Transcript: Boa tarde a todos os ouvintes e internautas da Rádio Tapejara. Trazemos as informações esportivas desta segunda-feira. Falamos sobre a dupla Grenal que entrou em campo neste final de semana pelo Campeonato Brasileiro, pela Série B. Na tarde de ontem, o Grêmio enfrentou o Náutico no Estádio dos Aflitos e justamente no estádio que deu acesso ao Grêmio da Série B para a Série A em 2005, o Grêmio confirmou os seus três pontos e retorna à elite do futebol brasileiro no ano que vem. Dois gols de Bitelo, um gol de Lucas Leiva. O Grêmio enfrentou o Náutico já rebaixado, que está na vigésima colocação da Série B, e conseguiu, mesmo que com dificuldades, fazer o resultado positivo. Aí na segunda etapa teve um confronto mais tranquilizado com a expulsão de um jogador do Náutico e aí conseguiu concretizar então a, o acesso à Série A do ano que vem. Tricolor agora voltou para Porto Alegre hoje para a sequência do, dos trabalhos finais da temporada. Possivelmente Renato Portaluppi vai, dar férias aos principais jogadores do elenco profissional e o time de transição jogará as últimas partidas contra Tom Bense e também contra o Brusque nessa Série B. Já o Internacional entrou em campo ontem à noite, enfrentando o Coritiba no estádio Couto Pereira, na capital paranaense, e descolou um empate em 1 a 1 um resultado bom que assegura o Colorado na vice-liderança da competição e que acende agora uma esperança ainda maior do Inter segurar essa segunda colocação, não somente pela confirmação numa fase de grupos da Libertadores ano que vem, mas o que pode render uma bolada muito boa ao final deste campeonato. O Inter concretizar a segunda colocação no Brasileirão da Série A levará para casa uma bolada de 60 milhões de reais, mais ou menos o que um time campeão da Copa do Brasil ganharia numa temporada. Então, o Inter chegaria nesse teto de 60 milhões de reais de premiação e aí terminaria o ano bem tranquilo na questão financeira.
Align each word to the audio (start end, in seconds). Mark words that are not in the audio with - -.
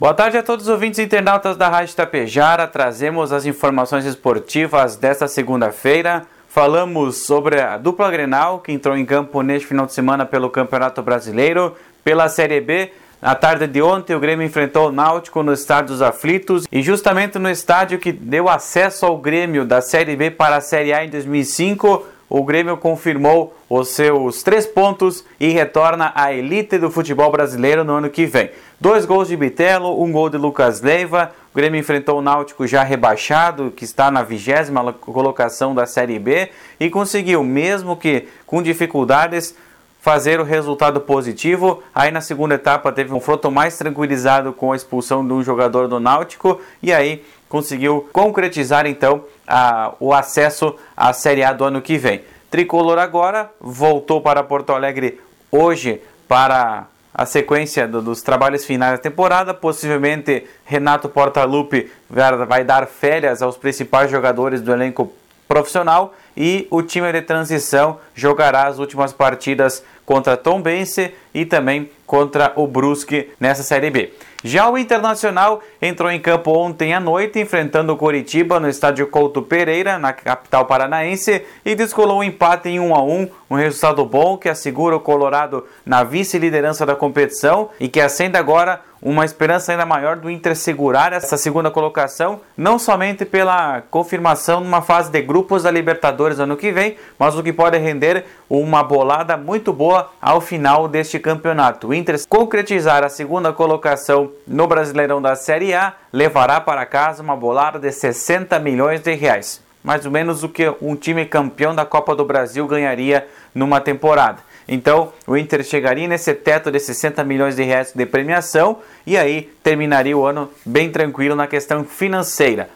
Boa 0.00 0.14
tarde 0.14 0.38
a 0.38 0.42
todos 0.42 0.64
os 0.64 0.72
ouvintes 0.72 0.98
e 0.98 1.02
internautas 1.02 1.58
da 1.58 1.68
Rádio 1.68 1.94
Tapejara. 1.94 2.66
Trazemos 2.66 3.34
as 3.34 3.44
informações 3.44 4.06
esportivas 4.06 4.96
desta 4.96 5.28
segunda-feira. 5.28 6.24
Falamos 6.48 7.18
sobre 7.26 7.60
a 7.60 7.76
dupla 7.76 8.10
Grenal 8.10 8.60
que 8.60 8.72
entrou 8.72 8.96
em 8.96 9.04
campo 9.04 9.42
neste 9.42 9.68
final 9.68 9.84
de 9.84 9.92
semana 9.92 10.24
pelo 10.24 10.48
Campeonato 10.48 11.02
Brasileiro, 11.02 11.76
pela 12.02 12.30
Série 12.30 12.62
B. 12.62 12.90
Na 13.20 13.34
tarde 13.34 13.66
de 13.66 13.82
ontem, 13.82 14.14
o 14.14 14.20
Grêmio 14.20 14.46
enfrentou 14.46 14.88
o 14.88 14.92
Náutico 14.92 15.42
no 15.42 15.52
Estádio 15.52 15.88
dos 15.88 16.00
Aflitos 16.00 16.66
e 16.72 16.80
justamente 16.80 17.38
no 17.38 17.50
estádio 17.50 17.98
que 17.98 18.10
deu 18.10 18.48
acesso 18.48 19.04
ao 19.04 19.18
Grêmio 19.18 19.66
da 19.66 19.82
Série 19.82 20.16
B 20.16 20.30
para 20.30 20.56
a 20.56 20.60
Série 20.62 20.94
A 20.94 21.04
em 21.04 21.10
2005, 21.10 22.06
o 22.30 22.44
Grêmio 22.44 22.76
confirmou 22.76 23.52
os 23.68 23.88
seus 23.88 24.44
três 24.44 24.64
pontos 24.64 25.24
e 25.40 25.48
retorna 25.48 26.12
à 26.14 26.32
elite 26.32 26.78
do 26.78 26.88
futebol 26.88 27.28
brasileiro 27.32 27.82
no 27.82 27.94
ano 27.94 28.08
que 28.08 28.24
vem. 28.24 28.50
Dois 28.80 29.04
gols 29.04 29.26
de 29.26 29.36
Bitelo, 29.36 30.00
um 30.00 30.12
gol 30.12 30.30
de 30.30 30.36
Lucas 30.36 30.80
Leiva. 30.80 31.32
O 31.52 31.56
Grêmio 31.56 31.80
enfrentou 31.80 32.20
o 32.20 32.22
Náutico 32.22 32.68
já 32.68 32.84
rebaixado, 32.84 33.72
que 33.72 33.84
está 33.84 34.12
na 34.12 34.22
vigésima 34.22 34.92
colocação 34.92 35.74
da 35.74 35.86
Série 35.86 36.20
B, 36.20 36.50
e 36.78 36.88
conseguiu, 36.88 37.42
mesmo 37.42 37.96
que 37.96 38.28
com 38.46 38.62
dificuldades, 38.62 39.56
fazer 40.00 40.40
o 40.40 40.44
resultado 40.44 41.00
positivo. 41.00 41.82
Aí 41.94 42.10
na 42.10 42.20
segunda 42.20 42.54
etapa 42.54 42.90
teve 42.90 43.10
um 43.10 43.14
confronto 43.14 43.50
mais 43.50 43.76
tranquilizado 43.76 44.52
com 44.52 44.72
a 44.72 44.76
expulsão 44.76 45.26
de 45.26 45.32
um 45.32 45.42
jogador 45.42 45.86
do 45.88 46.00
Náutico 46.00 46.60
e 46.82 46.92
aí 46.92 47.24
conseguiu 47.48 48.08
concretizar 48.12 48.86
então 48.86 49.24
a, 49.46 49.92
o 50.00 50.12
acesso 50.12 50.74
à 50.96 51.12
Série 51.12 51.44
A 51.44 51.52
do 51.52 51.64
ano 51.64 51.82
que 51.82 51.98
vem. 51.98 52.22
Tricolor 52.50 52.98
agora 52.98 53.50
voltou 53.60 54.20
para 54.20 54.42
Porto 54.42 54.72
Alegre 54.72 55.20
hoje 55.52 56.00
para 56.26 56.86
a 57.12 57.26
sequência 57.26 57.86
do, 57.86 58.00
dos 58.00 58.22
trabalhos 58.22 58.64
finais 58.64 58.92
da 58.92 58.98
temporada. 58.98 59.52
Possivelmente 59.52 60.46
Renato 60.64 61.08
Portaluppi 61.08 61.90
vai, 62.08 62.64
dar 62.64 62.86
férias 62.86 63.42
aos 63.42 63.56
principais 63.56 64.10
jogadores 64.10 64.60
do 64.62 64.72
elenco 64.72 65.12
profissional 65.50 66.14
e 66.36 66.68
o 66.70 66.80
time 66.80 67.12
de 67.12 67.22
transição 67.22 67.98
jogará 68.14 68.68
as 68.68 68.78
últimas 68.78 69.12
partidas 69.12 69.82
contra 70.10 70.36
Tom 70.36 70.60
Bense 70.60 71.14
e 71.32 71.44
também 71.44 71.88
contra 72.04 72.52
o 72.56 72.66
Brusque 72.66 73.30
nessa 73.38 73.62
Série 73.62 73.90
B. 73.90 74.12
Já 74.42 74.68
o 74.68 74.76
Internacional 74.76 75.62
entrou 75.80 76.10
em 76.10 76.18
campo 76.18 76.50
ontem 76.50 76.92
à 76.92 76.98
noite, 76.98 77.38
enfrentando 77.38 77.92
o 77.92 77.96
Coritiba 77.96 78.58
no 78.58 78.68
estádio 78.68 79.06
Couto 79.06 79.40
Pereira, 79.40 80.00
na 80.00 80.12
capital 80.12 80.64
paranaense, 80.64 81.44
e 81.64 81.76
descolou 81.76 82.18
um 82.18 82.24
empate 82.24 82.70
em 82.70 82.80
1 82.80 82.94
a 82.94 83.02
1 83.04 83.28
um 83.50 83.54
resultado 83.54 84.04
bom 84.04 84.36
que 84.36 84.48
assegura 84.48 84.96
o 84.96 85.00
Colorado 85.00 85.64
na 85.84 86.02
vice-liderança 86.02 86.86
da 86.86 86.96
competição 86.96 87.70
e 87.78 87.86
que 87.86 88.00
acende 88.00 88.36
agora 88.36 88.80
uma 89.02 89.24
esperança 89.24 89.72
ainda 89.72 89.86
maior 89.86 90.16
do 90.16 90.30
Inter 90.30 90.54
segurar 90.54 91.12
essa 91.12 91.36
segunda 91.36 91.70
colocação, 91.70 92.40
não 92.56 92.78
somente 92.78 93.24
pela 93.24 93.82
confirmação 93.90 94.60
numa 94.60 94.82
fase 94.82 95.10
de 95.10 95.22
grupos 95.22 95.62
da 95.62 95.70
Libertadores 95.70 96.38
ano 96.38 96.56
que 96.56 96.70
vem, 96.70 96.96
mas 97.18 97.36
o 97.36 97.42
que 97.42 97.52
pode 97.52 97.78
render 97.78 98.24
uma 98.48 98.82
bolada 98.82 99.36
muito 99.36 99.72
boa 99.72 99.99
ao 100.20 100.40
final 100.40 100.86
deste 100.88 101.18
campeonato. 101.18 101.88
O 101.88 101.94
Inter 101.94 102.16
concretizar 102.28 103.04
a 103.04 103.08
segunda 103.08 103.52
colocação 103.52 104.30
no 104.46 104.66
Brasileirão 104.66 105.20
da 105.20 105.34
Série 105.34 105.74
A 105.74 105.94
levará 106.12 106.60
para 106.60 106.86
casa 106.86 107.22
uma 107.22 107.36
bolada 107.36 107.78
de 107.78 107.90
60 107.90 108.58
milhões 108.58 109.00
de 109.00 109.14
reais, 109.14 109.60
mais 109.82 110.06
ou 110.06 110.12
menos 110.12 110.42
o 110.42 110.48
que 110.48 110.72
um 110.80 110.94
time 110.94 111.24
campeão 111.26 111.74
da 111.74 111.84
Copa 111.84 112.14
do 112.14 112.24
Brasil 112.24 112.66
ganharia 112.66 113.26
numa 113.54 113.80
temporada. 113.80 114.38
Então, 114.72 115.12
o 115.26 115.36
Inter 115.36 115.64
chegaria 115.64 116.06
nesse 116.06 116.32
teto 116.32 116.70
de 116.70 116.78
60 116.78 117.24
milhões 117.24 117.56
de 117.56 117.64
reais 117.64 117.92
de 117.92 118.06
premiação 118.06 118.78
e 119.04 119.16
aí 119.16 119.50
terminaria 119.64 120.16
o 120.16 120.24
ano 120.24 120.48
bem 120.64 120.92
tranquilo 120.92 121.34
na 121.34 121.48
questão 121.48 121.84
financeira. 121.84 122.70